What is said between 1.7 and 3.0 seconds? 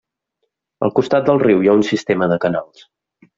un sistema de canals.